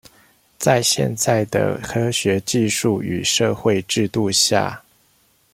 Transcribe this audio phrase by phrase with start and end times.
[0.57, 4.81] 在現在的科學技術與社會制度下